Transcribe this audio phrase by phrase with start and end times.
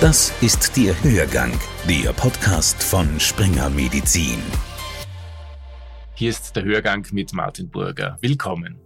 [0.00, 1.58] Das ist der Hörgang,
[1.88, 4.42] der Podcast von Springer Medizin.
[6.14, 8.18] Hier ist der Hörgang mit Martin Burger.
[8.20, 8.78] Willkommen.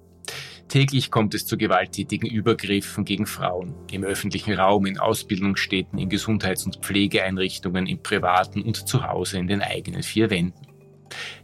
[0.68, 6.64] Täglich kommt es zu gewalttätigen Übergriffen gegen Frauen im öffentlichen Raum, in Ausbildungsstätten, in Gesundheits-
[6.64, 10.69] und Pflegeeinrichtungen, im privaten und zu Hause in den eigenen vier Wänden.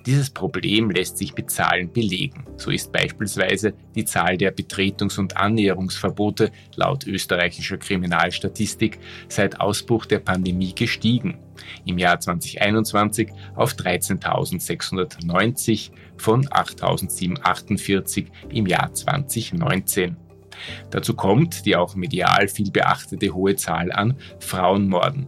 [0.06, 2.46] Dieses Problem lässt sich mit Zahlen belegen.
[2.56, 10.20] So ist beispielsweise die Zahl der Betretungs- und Annäherungsverbote laut österreichischer Kriminalstatistik seit Ausbruch der
[10.20, 11.38] Pandemie gestiegen.
[11.84, 20.16] Im Jahr 2021 auf 13.690 von 8.748 im Jahr 2019.
[20.90, 25.26] Dazu kommt die auch medial viel beachtete hohe Zahl an Frauenmorden.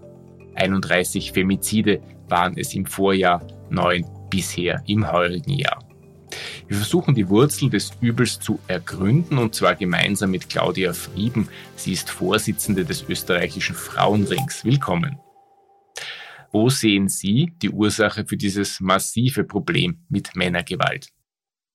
[0.54, 5.84] 31 Femizide waren es im Vorjahr, 9 bisher im heurigen Jahr.
[6.66, 11.48] Wir versuchen die Wurzel des Übels zu ergründen und zwar gemeinsam mit Claudia Frieben.
[11.76, 14.64] Sie ist Vorsitzende des österreichischen Frauenrings.
[14.64, 15.18] Willkommen.
[16.52, 21.08] Wo sehen Sie die Ursache für dieses massive Problem mit Männergewalt?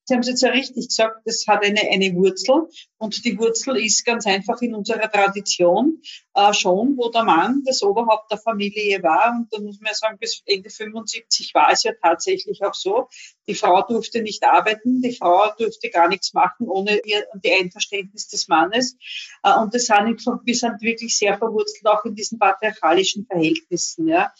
[0.06, 3.78] Sie haben es jetzt ja richtig gesagt, das hat eine, eine Wurzel und die Wurzel
[3.78, 6.02] ist ganz einfach in unserer Tradition
[6.34, 9.94] äh, schon, wo der Mann das Oberhaupt der Familie war und da muss man ja
[9.94, 13.08] sagen, bis Ende 75 war es ja tatsächlich auch so.
[13.48, 18.28] Die Frau durfte nicht arbeiten, die Frau durfte gar nichts machen ohne ihr, die Einverständnis
[18.28, 18.98] des Mannes
[19.44, 24.08] äh, und das sind, wir sind wirklich sehr verwurzelt auch in diesen patriarchalischen Verhältnissen.
[24.08, 24.34] Ja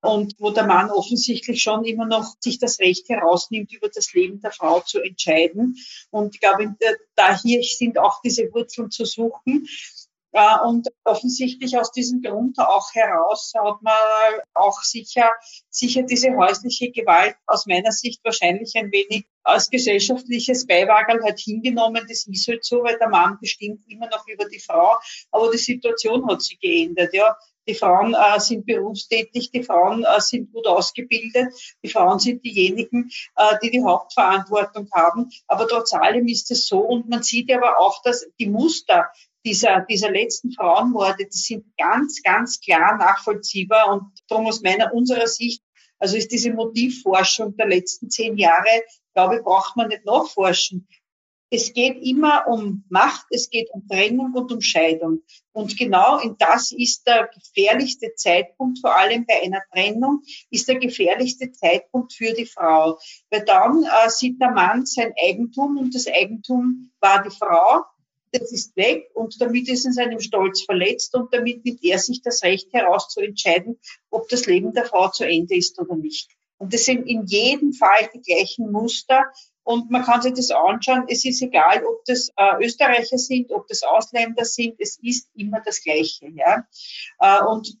[0.00, 4.40] und wo der Mann offensichtlich schon immer noch sich das Recht herausnimmt, über das Leben
[4.40, 5.76] der Frau zu entscheiden.
[6.10, 6.74] Und ich glaube,
[7.14, 9.66] da hier sind auch diese Wurzeln zu suchen.
[10.32, 13.94] Äh, und offensichtlich aus diesem Grund auch heraus hat man
[14.52, 15.30] auch sicher,
[15.70, 22.04] sicher diese häusliche Gewalt aus meiner Sicht wahrscheinlich ein wenig als gesellschaftliches Beiwagerl halt hingenommen.
[22.08, 24.96] Das ist halt so, weil der Mann bestimmt immer noch über die Frau.
[25.30, 27.34] Aber die Situation hat sich geändert, ja.
[27.68, 31.52] Die Frauen äh, sind berufstätig, die Frauen äh, sind gut ausgebildet,
[31.82, 35.28] die Frauen sind diejenigen, äh, die die Hauptverantwortung haben.
[35.46, 39.10] Aber trotz allem ist es so und man sieht aber auch, dass die Muster
[39.44, 45.26] dieser, dieser letzten Frauenmorde, die sind ganz, ganz klar nachvollziehbar und darum aus meiner, unserer
[45.26, 45.62] Sicht
[45.98, 48.82] also ist diese Motivforschung der letzten zehn Jahre,
[49.14, 50.86] glaube ich, braucht man nicht nachforschen.
[51.50, 55.22] Es geht immer um Macht, es geht um Trennung und um Scheidung.
[55.52, 60.78] Und genau in das ist der gefährlichste Zeitpunkt, vor allem bei einer Trennung, ist der
[60.78, 62.98] gefährlichste Zeitpunkt für die Frau.
[63.30, 67.84] Weil dann äh, sieht der Mann sein Eigentum und das Eigentum war die Frau.
[68.30, 72.20] Das ist weg und damit ist in seinem Stolz verletzt und damit nimmt er sich
[72.20, 73.78] das Recht heraus zu entscheiden,
[74.10, 76.30] ob das Leben der Frau zu Ende ist oder nicht.
[76.58, 79.24] Und das sind in jedem Fall die gleichen Muster.
[79.68, 81.04] Und man kann sich das anschauen.
[81.08, 84.76] Es ist egal, ob das äh, Österreicher sind, ob das Ausländer sind.
[84.78, 86.26] Es ist immer das Gleiche.
[86.30, 86.66] Ja?
[87.18, 87.76] Äh, und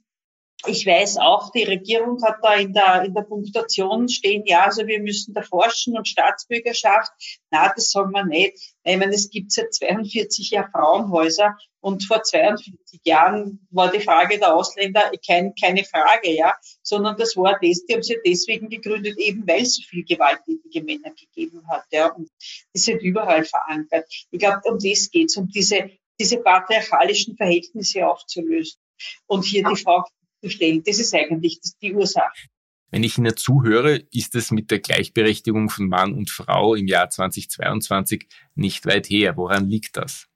[0.66, 4.86] ich weiß auch, die Regierung hat da in der, in der Punktation stehen, ja, also
[4.88, 7.12] wir müssen da forschen und Staatsbürgerschaft.
[7.50, 8.74] Na, das sagen wir nicht.
[8.82, 14.38] Ich meine, es gibt seit 42 Jahren Frauenhäuser und vor 42 Jahren war die Frage
[14.38, 19.16] der Ausländer kein, keine Frage, ja, sondern das war das, die haben sie deswegen gegründet,
[19.18, 22.28] eben weil es so viel gewalttätige Männer gegeben hat, ja, und
[22.74, 24.12] die sind überall verankert.
[24.32, 28.80] Ich glaube, um das geht's, um diese, diese patriarchalischen Verhältnisse aufzulösen
[29.28, 30.04] und hier die Frau
[30.40, 30.82] zu stellen.
[30.84, 32.48] Das ist eigentlich die Ursache.
[32.90, 37.10] Wenn ich Ihnen zuhöre, ist es mit der Gleichberechtigung von Mann und Frau im Jahr
[37.10, 39.36] 2022 nicht weit her.
[39.36, 40.26] Woran liegt das?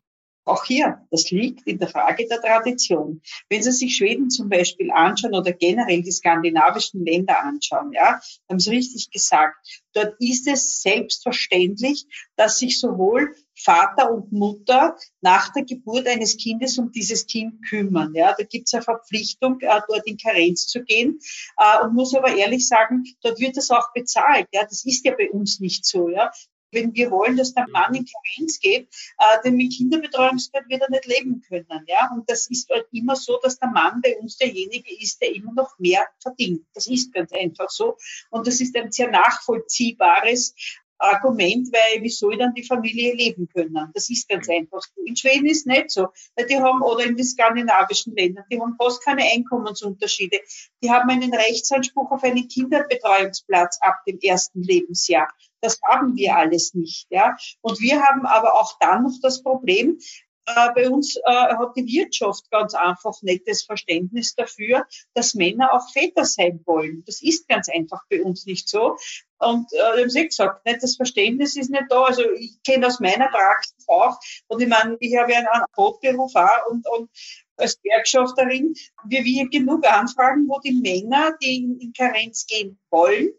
[0.45, 3.23] Auch hier, das liegt in der Frage der Tradition.
[3.49, 8.59] Wenn Sie sich Schweden zum Beispiel anschauen oder generell die skandinavischen Länder anschauen, ja, haben
[8.59, 9.57] Sie richtig gesagt,
[9.93, 16.79] dort ist es selbstverständlich, dass sich sowohl Vater und Mutter nach der Geburt eines Kindes
[16.79, 18.15] um dieses Kind kümmern.
[18.15, 21.21] Ja, da gibt es eine Verpflichtung, äh, dort in Karenz zu gehen.
[21.59, 24.49] Äh, und muss aber ehrlich sagen, dort wird das auch bezahlt.
[24.53, 26.09] Ja, das ist ja bei uns nicht so.
[26.09, 26.33] Ja,
[26.73, 28.89] wenn wir wollen, dass der Mann in Karenz geht,
[29.19, 31.85] äh, denn mit Kinderbetreuungsgeld wird er nicht leben können.
[31.87, 32.11] Ja?
[32.15, 35.53] Und das ist halt immer so, dass der Mann bei uns derjenige ist, der immer
[35.53, 36.67] noch mehr verdient.
[36.75, 37.97] Das ist ganz einfach so.
[38.31, 40.55] Und das ist ein sehr nachvollziehbares
[41.03, 43.91] Argument, weil wie soll dann die Familie leben können?
[43.93, 45.03] Das ist ganz einfach so.
[45.05, 48.77] In Schweden ist nicht so, weil die haben, oder in den skandinavischen Ländern, die haben
[48.79, 50.39] fast keine Einkommensunterschiede.
[50.83, 55.29] Die haben einen Rechtsanspruch auf einen Kinderbetreuungsplatz ab dem ersten Lebensjahr.
[55.63, 57.37] Das haben wir alles nicht, ja.
[57.63, 59.99] Und wir haben aber auch dann noch das Problem,
[60.47, 63.15] äh, bei uns äh, hat die Wirtschaft ganz einfach
[63.47, 67.05] das Verständnis dafür, dass Männer auch Väter sein wollen.
[67.07, 68.97] Das ist ganz einfach bei uns nicht so.
[69.39, 72.05] Und äh, ich habe gesagt, nicht, das Verständnis ist nicht da.
[72.05, 74.19] Also ich kenne aus meiner Praxis auch,
[74.49, 77.11] und ich meine, ich habe ja einen Brotberuf auch und, und
[77.57, 78.75] als Gewerkschafterin,
[79.05, 83.31] wir, wir genug Anfragen, wo die Männer, die in, in Karenz gehen wollen,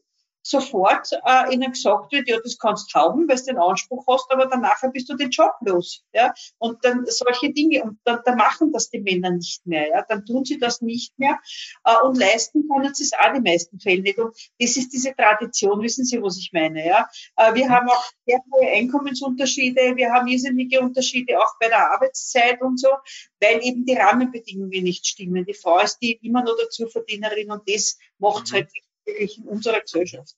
[0.43, 4.45] sofort äh, ihnen gesagt wird, ja, das kannst haben, weil du den Anspruch hast, aber
[4.45, 6.03] danach bist du den Job los.
[6.13, 6.33] Ja?
[6.57, 9.87] Und dann solche Dinge, und dann, dann machen das die Männer nicht mehr.
[9.87, 10.05] Ja?
[10.07, 11.39] Dann tun sie das nicht mehr
[11.85, 14.19] äh, und leisten können sie es auch in den meisten Fällen nicht.
[14.19, 16.85] Und das ist diese Tradition, wissen Sie, was ich meine.
[16.85, 17.07] Ja?
[17.37, 22.61] Äh, wir haben auch sehr hohe Einkommensunterschiede, wir haben irrsinnige Unterschiede auch bei der Arbeitszeit
[22.61, 22.89] und so,
[23.39, 25.45] weil eben die Rahmenbedingungen nicht stimmen.
[25.45, 28.55] Die Frau ist die immer noch dazu Verdienerin und das macht mhm.
[28.55, 28.69] halt
[29.05, 30.35] wirklich in unserer Gesellschaft.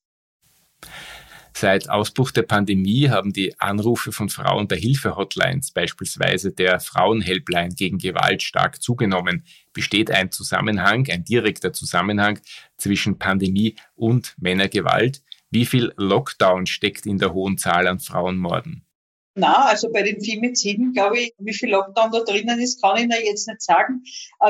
[1.58, 7.98] Seit Ausbruch der Pandemie haben die Anrufe von Frauen bei Hilfe-Hotlines, beispielsweise der Frauenhelpline gegen
[7.98, 9.46] Gewalt, stark zugenommen.
[9.72, 12.40] Besteht ein Zusammenhang, ein direkter Zusammenhang
[12.78, 15.24] zwischen Pandemie und Männergewalt?
[15.50, 18.85] Wie viel Lockdown steckt in der hohen Zahl an Frauenmorden?
[19.38, 23.04] Na, also bei den Femiziden, glaube ich, wie viel Lockdown da drinnen ist, kann ich
[23.04, 24.02] Ihnen jetzt nicht sagen.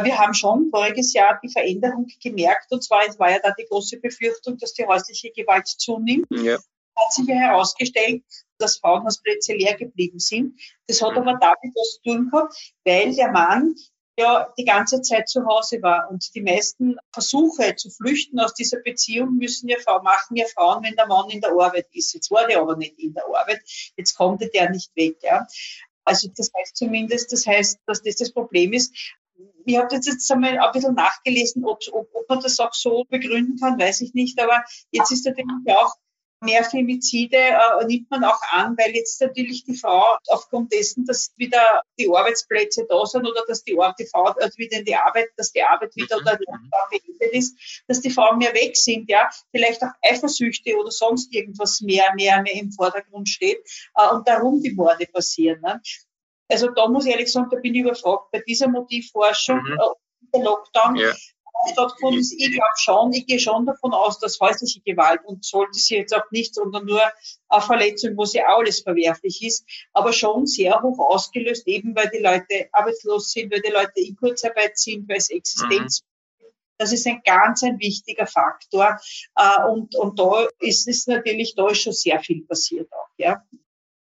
[0.04, 4.00] Wir haben schon voriges Jahr die Veränderung gemerkt, und zwar war ja da die große
[4.00, 6.28] Befürchtung, dass die häusliche Gewalt zunimmt.
[6.30, 6.58] Ja.
[6.98, 8.24] Hat sich ja herausgestellt,
[8.60, 10.62] dass Frauenhausplätze leer geblieben sind.
[10.88, 12.56] Das hat aber damit was zu tun gehabt,
[12.86, 13.76] weil der Mann
[14.18, 16.10] ja die ganze Zeit zu Hause war.
[16.10, 20.96] Und die meisten Versuche zu flüchten aus dieser Beziehung müssen ja machen ja Frauen, wenn
[20.96, 22.14] der Mann in der Arbeit ist.
[22.14, 23.62] Jetzt war der aber nicht in der Arbeit.
[23.98, 25.18] Jetzt konnte der nicht weg.
[25.22, 25.48] Ja.
[26.04, 28.94] Also das heißt zumindest, das heißt, dass das das Problem ist.
[29.66, 33.58] Ich habe jetzt einmal ein bisschen nachgelesen, ob, ob, ob man das auch so begründen
[33.60, 34.40] kann, weiß ich nicht.
[34.42, 35.96] Aber jetzt ist natürlich auch
[36.46, 41.34] mehr Femizide äh, nimmt man auch an, weil jetzt natürlich die Frau aufgrund dessen, dass
[41.36, 45.30] wieder die Arbeitsplätze da sind oder dass die, die Frau also wieder in die Arbeit,
[45.36, 46.70] dass die Arbeit wieder oder mhm.
[46.90, 51.82] beendet ist, dass die Frauen mehr weg sind, ja, vielleicht auch Eifersüchte oder sonst irgendwas
[51.82, 53.60] mehr, mehr, mehr im Vordergrund steht
[53.96, 55.62] äh, und darum die Morde passieren.
[55.62, 55.82] Ne?
[56.50, 59.80] Also da muss ich ehrlich sagen, da bin ich überfragt bei dieser Motivforschung, mhm.
[59.80, 60.96] äh, der Lockdown.
[60.96, 61.14] Ja
[61.72, 62.34] stattgefunden ist.
[62.34, 66.16] Ich glaube schon, ich gehe schon davon aus, dass häusliche Gewalt und sollte sie jetzt
[66.16, 67.02] auch nicht, sondern nur
[67.50, 72.10] eine Verletzung, wo sie auch alles verwerflich ist, aber schon sehr hoch ausgelöst, eben weil
[72.10, 76.16] die Leute arbeitslos sind, weil die Leute in Kurzarbeit sind, weil es Existenz mhm.
[76.78, 79.00] Das ist ein ganz ein wichtiger Faktor.
[79.36, 83.44] Äh, und, und da ist es natürlich, da ist schon sehr viel passiert auch, ja.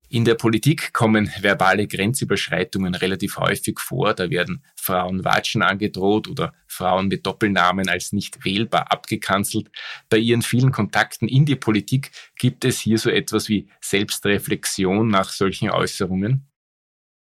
[0.09, 4.13] In der Politik kommen verbale Grenzüberschreitungen relativ häufig vor.
[4.13, 9.69] Da werden Frauen Watschen angedroht oder Frauen mit Doppelnamen als nicht wählbar abgekanzelt.
[10.09, 15.29] Bei ihren vielen Kontakten in die Politik gibt es hier so etwas wie Selbstreflexion nach
[15.29, 16.47] solchen Äußerungen?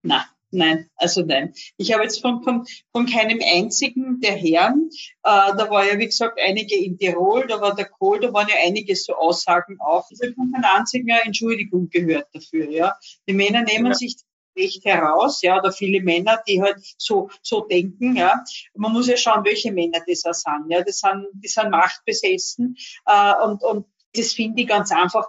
[0.03, 1.55] Na, Nein, also nein.
[1.79, 4.91] Ich habe jetzt von, von, von keinem einzigen der Herren,
[5.23, 8.49] äh, da war ja wie gesagt einige in Tirol, da war der Kohl, da waren
[8.49, 10.07] ja einige so Aussagen auch.
[10.11, 12.71] Ich habe von keinem einzigen eine Entschuldigung gehört dafür.
[12.71, 12.95] Ja,
[13.27, 13.95] Die Männer nehmen ja.
[13.95, 14.17] sich
[14.55, 18.45] Recht heraus, ja, oder viele Männer, die halt so, so denken, ja.
[18.75, 20.83] Man muss ja schauen, welche Männer das auch sind, ja.
[20.83, 22.77] Das sind, die sind machtbesessen,
[23.07, 25.27] äh, und, und das finde ich ganz einfach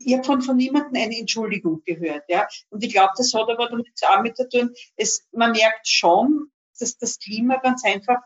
[0.00, 2.24] ich habe von, von niemandem eine Entschuldigung gehört.
[2.28, 2.48] Ja.
[2.70, 7.18] Und ich glaube, das hat aber damit zu tun, es, man merkt schon, dass das
[7.18, 8.18] Klima ganz einfach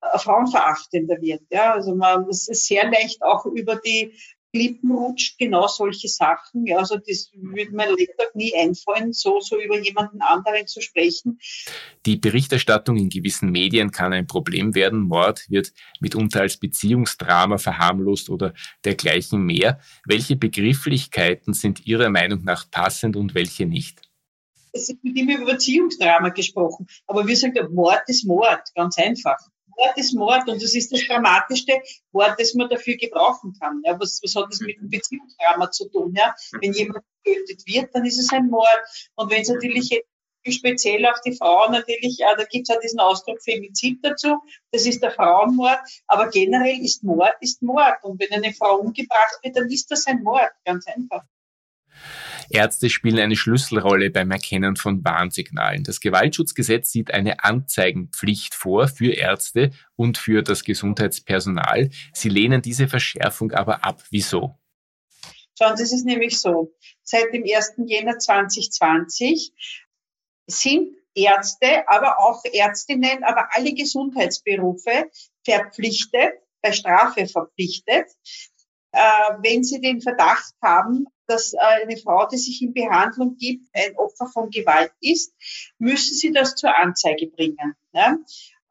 [0.00, 1.42] äh, frauenverachtender wird.
[1.50, 1.72] Ja.
[1.74, 4.16] Also man, es ist sehr leicht auch über die
[4.56, 6.66] Lippen rutscht, genau solche Sachen.
[6.66, 11.38] Ja, also das würde mir Lebtag nie einfallen, so, so über jemanden anderen zu sprechen.
[12.04, 15.00] Die Berichterstattung in gewissen Medien kann ein Problem werden.
[15.00, 19.80] Mord wird mitunter als Beziehungsdrama verharmlost oder dergleichen mehr.
[20.04, 24.02] Welche Begrifflichkeiten sind Ihrer Meinung nach passend und welche nicht?
[24.72, 29.38] Es wird immer über Beziehungsdrama gesprochen, aber wir sagen, Mord ist Mord, ganz einfach.
[29.76, 31.80] Mord ist Mord und das ist das dramatischste
[32.12, 33.82] Wort, das man dafür gebrauchen kann.
[33.84, 36.14] Ja, was, was hat das mit dem Beziehungsdrama zu tun?
[36.16, 36.34] Ja?
[36.60, 38.80] Wenn jemand getötet wird, dann ist es ein Mord.
[39.14, 40.02] Und wenn es natürlich
[40.48, 44.38] speziell auf die Frau natürlich, ja, da gibt es ja diesen Ausdruck Femizid dazu,
[44.70, 48.02] das ist der Frauenmord, aber generell ist Mord ist Mord.
[48.02, 51.24] Und wenn eine Frau umgebracht wird, dann ist das ein Mord, ganz einfach.
[52.50, 55.84] Ärzte spielen eine Schlüsselrolle beim Erkennen von Warnsignalen.
[55.84, 61.90] Das Gewaltschutzgesetz sieht eine Anzeigenpflicht vor für Ärzte und für das Gesundheitspersonal.
[62.12, 64.02] Sie lehnen diese Verschärfung aber ab.
[64.10, 64.58] Wieso?
[65.58, 67.74] Schauen Sie, es ist nämlich so, seit dem 1.
[67.86, 69.52] Jänner 2020
[70.46, 75.10] sind Ärzte, aber auch Ärztinnen, aber alle Gesundheitsberufe
[75.44, 78.06] verpflichtet, bei Strafe verpflichtet,
[78.92, 78.98] äh,
[79.42, 84.26] wenn sie den Verdacht haben, dass eine Frau, die sich in Behandlung gibt, ein Opfer
[84.26, 85.34] von Gewalt ist,
[85.78, 87.74] müssen sie das zur Anzeige bringen.
[87.92, 88.16] Ja?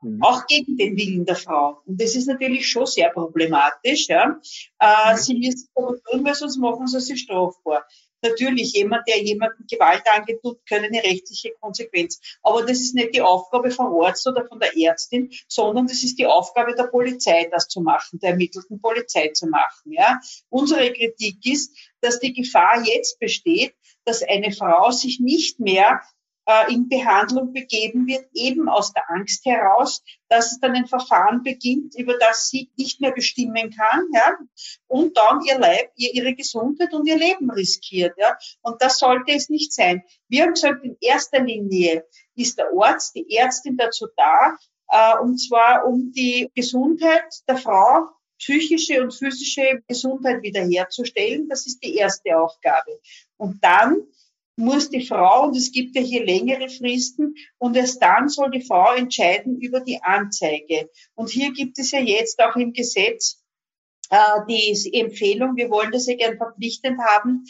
[0.01, 0.21] Mhm.
[0.21, 1.81] Auch gegen den Willen der Frau.
[1.85, 4.07] Und das ist natürlich schon sehr problematisch.
[4.07, 4.39] Ja?
[4.79, 5.17] Äh, mhm.
[5.17, 7.85] Sie müssen aber tun, weil sonst machen sie sich strafbar.
[8.27, 12.19] Natürlich jemand, der jemanden Gewalt angetut, können eine rechtliche Konsequenz.
[12.41, 16.17] Aber das ist nicht die Aufgabe vom Arzt oder von der Ärztin, sondern das ist
[16.17, 19.91] die Aufgabe der Polizei, das zu machen, der ermittelten Polizei zu machen.
[19.91, 20.19] Ja.
[20.49, 23.73] Unsere Kritik ist, dass die Gefahr jetzt besteht,
[24.05, 26.01] dass eine Frau sich nicht mehr
[26.45, 31.43] äh, in Behandlung begeben wird, eben aus der Angst heraus, dass es dann ein Verfahren
[31.43, 34.37] beginnt, über das sie nicht mehr bestimmen kann, ja,
[34.87, 38.37] und dann ihr Leib, ihr, ihre Gesundheit und ihr Leben riskiert, ja.
[38.61, 40.03] Und das sollte es nicht sein.
[40.27, 44.57] Wir haben gesagt, in erster Linie ist der Arzt, die Ärztin dazu da,
[44.89, 51.47] äh, und zwar um die Gesundheit der Frau psychische und physische Gesundheit wiederherzustellen.
[51.47, 52.99] Das ist die erste Aufgabe.
[53.37, 54.03] Und dann
[54.55, 58.65] muss die Frau, und es gibt ja hier längere Fristen, und erst dann soll die
[58.65, 60.89] Frau entscheiden über die Anzeige.
[61.13, 63.43] Und hier gibt es ja jetzt auch im Gesetz
[64.09, 67.45] äh, die Empfehlung, wir wollen das ja gern verpflichtend haben,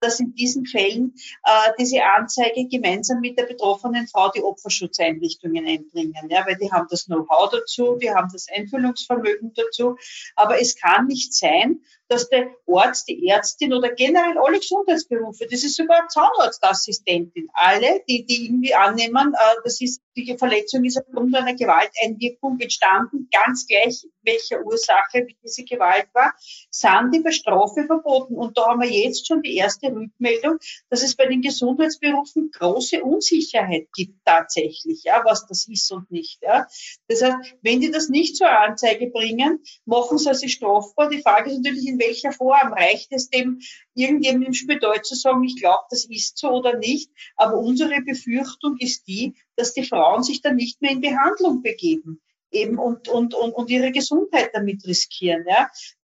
[0.00, 1.14] dass in diesen Fällen
[1.44, 6.28] äh, diese Anzeige gemeinsam mit der betroffenen Frau die Opferschutzeinrichtungen einbringen.
[6.28, 9.96] Ja, weil die haben das Know-how dazu, die haben das Einfühlungsvermögen dazu.
[10.36, 15.62] Aber es kann nicht sein, dass der Arzt, die Ärztin oder generell alle Gesundheitsberufe, das
[15.62, 21.34] ist sogar Zahnarztassistentin, alle, die, die irgendwie annehmen, äh, das ist, die Verletzung ist aufgrund
[21.34, 26.34] einer Gewalteinwirkung entstanden, ganz gleich welcher Ursache diese Gewalt war,
[26.70, 28.34] sind die bei Strafe verboten.
[28.34, 33.02] Und da haben wir jetzt schon die erste Rückmeldung, dass es bei den Gesundheitsberufen große
[33.02, 36.42] Unsicherheit gibt tatsächlich, ja, was das ist und nicht.
[36.42, 36.66] Ja.
[37.08, 41.08] Das heißt, wenn die das nicht zur Anzeige bringen, machen sie sie strafbar.
[41.08, 42.72] Die Frage ist natürlich, in welcher Form?
[42.72, 43.60] Reicht es dem,
[43.94, 47.10] irgendjemandem Spital zu sagen, ich glaube, das ist so oder nicht?
[47.36, 52.20] Aber unsere Befürchtung ist die, dass die Frauen sich dann nicht mehr in Behandlung begeben
[52.50, 55.44] eben und, und, und, und ihre Gesundheit damit riskieren.
[55.48, 55.70] Ja.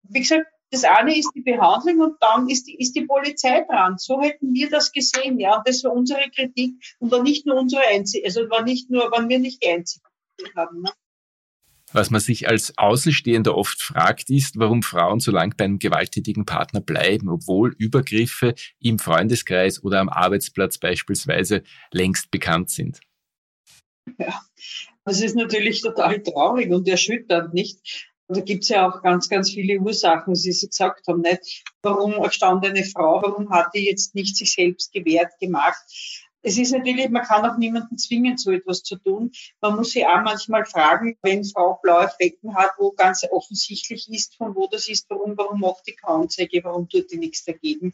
[0.04, 3.98] Wie gesagt, das eine ist die Behandlung und dann ist die, ist die Polizei dran.
[3.98, 5.58] So hätten wir das gesehen, ja.
[5.58, 9.12] Und das war unsere Kritik und war nicht nur unsere einzige, also war nicht nur,
[9.12, 10.06] waren wir nicht die einzigen
[10.56, 10.82] haben.
[10.82, 10.92] Ne?
[11.94, 16.46] Was man sich als Außenstehender oft fragt, ist, warum Frauen so lange bei einem gewalttätigen
[16.46, 23.02] Partner bleiben, obwohl Übergriffe im Freundeskreis oder am Arbeitsplatz beispielsweise längst bekannt sind.
[24.18, 24.42] Ja,
[25.04, 28.10] das ist natürlich total traurig und erschütternd, nicht?
[28.28, 31.66] Da gibt's ja auch ganz, ganz viele Ursachen, wie Sie gesagt haben, nicht?
[31.82, 35.84] Warum stand eine Frau, warum hat die jetzt nicht sich selbst gewehrt gemacht?
[36.44, 39.32] Es ist natürlich, man kann auch niemanden zwingen, so etwas zu tun.
[39.62, 44.36] Man muss sich auch manchmal fragen, wenn Frau blaue Flecken hat, wo ganz offensichtlich ist,
[44.36, 47.94] von wo das ist, warum, warum macht die keine Anzeige, warum tut die nichts dagegen.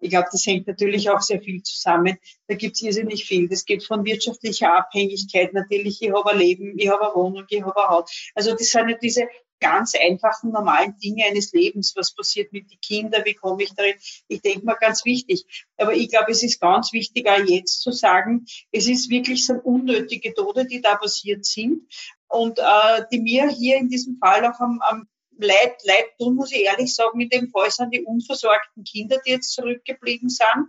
[0.00, 2.18] Ich glaube, das hängt natürlich auch sehr viel zusammen.
[2.46, 3.48] Da gibt es irrsinnig viel.
[3.48, 6.00] Das geht von wirtschaftlicher Abhängigkeit natürlich.
[6.00, 8.30] Ich habe ein Leben, ich habe eine Wohnung, ich habe ein Haus.
[8.34, 9.28] Also das sind ja diese
[9.60, 11.94] ganz einfachen, normalen Dinge eines Lebens.
[11.96, 13.24] Was passiert mit den Kindern?
[13.24, 13.94] Wie komme ich darin?
[14.28, 15.44] Ich denke mal ganz wichtig.
[15.76, 19.54] Aber ich glaube, es ist ganz wichtig, auch jetzt zu sagen, es ist wirklich so
[19.54, 21.82] unnötige Tode, die da passiert sind
[22.28, 25.08] und äh, die mir hier in diesem Fall auch am, am
[25.40, 29.30] Leid, Leid tun, muss ich ehrlich sagen, in dem Fall sind die unversorgten Kinder, die
[29.30, 30.68] jetzt zurückgeblieben sind,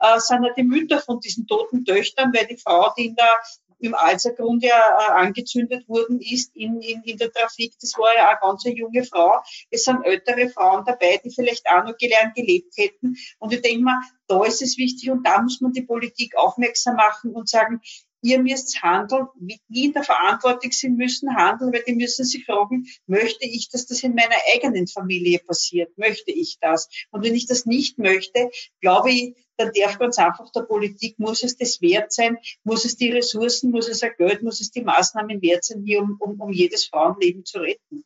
[0.00, 3.36] äh, sind ja die Mütter von diesen toten Töchtern, weil die Frau, die in der
[3.78, 7.74] im Alzergrund ja äh, angezündet worden ist in, in, in der Trafik.
[7.80, 9.40] Das war ja eine ganz junge Frau.
[9.70, 13.16] Es sind ältere Frauen dabei, die vielleicht auch noch gelernt gelebt hätten.
[13.38, 16.96] Und ich denke mal, da ist es wichtig und da muss man die Politik aufmerksam
[16.96, 17.80] machen und sagen,
[18.22, 22.44] ihr müsst handeln, wie die in der Verantwortung sind, müssen handeln, weil die müssen sich
[22.44, 25.96] fragen, möchte ich, dass das in meiner eigenen Familie passiert?
[25.96, 26.88] Möchte ich das?
[27.10, 31.42] Und wenn ich das nicht möchte, glaube ich, dann darf ganz einfach der Politik, muss
[31.42, 34.82] es das wert sein, muss es die Ressourcen, muss es ein Geld, muss es die
[34.82, 38.04] Maßnahmen wert sein, hier um, um, um jedes Frauenleben zu retten.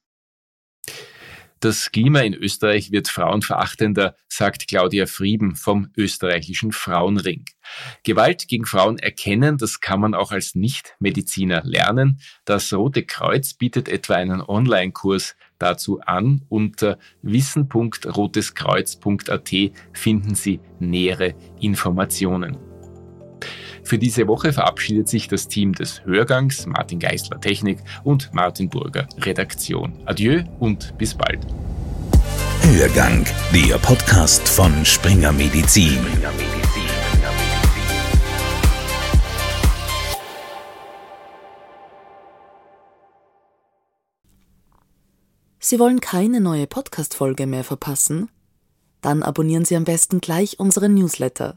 [1.62, 7.44] Das Klima in Österreich wird frauenverachtender, sagt Claudia Frieben vom österreichischen Frauenring.
[8.02, 12.18] Gewalt gegen Frauen erkennen, das kann man auch als Nichtmediziner lernen.
[12.44, 16.44] Das Rote Kreuz bietet etwa einen Online-Kurs dazu an.
[16.48, 19.50] Unter wissen.roteskreuz.at
[19.92, 22.71] finden Sie nähere Informationen.
[23.84, 29.08] Für diese Woche verabschiedet sich das Team des Hörgangs, Martin Geisler Technik und Martin Burger
[29.18, 29.92] Redaktion.
[30.06, 31.40] Adieu und bis bald.
[32.62, 35.98] Hörgang, der Podcast von Springer Medizin.
[45.58, 48.28] Sie wollen keine neue Podcast-Folge mehr verpassen?
[49.00, 51.56] Dann abonnieren Sie am besten gleich unseren Newsletter.